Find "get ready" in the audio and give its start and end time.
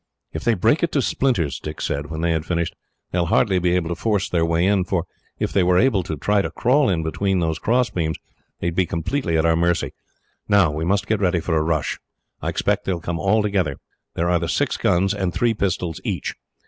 11.05-11.39